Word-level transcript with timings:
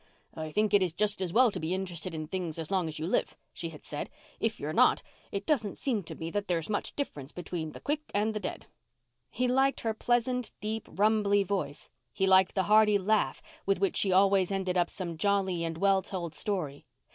"I 0.33 0.49
think 0.51 0.73
it 0.73 0.81
is 0.81 0.93
just 0.93 1.21
as 1.21 1.31
well 1.31 1.51
to 1.51 1.59
be 1.59 1.75
interested 1.75 2.15
in 2.15 2.25
things 2.25 2.57
as 2.57 2.71
long 2.71 2.87
as 2.87 2.97
you 2.97 3.05
live," 3.05 3.37
she 3.53 3.69
had 3.69 3.83
said. 3.83 4.09
"If 4.39 4.59
you're 4.59 4.73
not, 4.73 5.03
it 5.31 5.45
doesn't 5.45 5.77
seem 5.77 6.01
to 6.05 6.15
me 6.15 6.31
that 6.31 6.47
there's 6.47 6.71
much 6.71 6.95
difference 6.95 7.31
between 7.31 7.73
the 7.73 7.79
quick 7.79 8.09
and 8.11 8.33
the 8.33 8.39
dead." 8.39 8.65
He 9.29 9.47
liked 9.47 9.81
her 9.81 9.93
pleasant, 9.93 10.53
deep, 10.59 10.87
rumbly 10.89 11.43
voice; 11.43 11.87
he 12.11 12.25
liked 12.25 12.55
the 12.55 12.63
hearty 12.63 12.97
laugh 12.97 13.43
with 13.67 13.79
which 13.79 13.95
she 13.95 14.11
always 14.11 14.51
ended 14.51 14.75
up 14.75 14.89
some 14.89 15.17
jolly 15.19 15.63
and 15.63 15.77
well 15.77 16.01
told 16.01 16.33
story. 16.33 16.87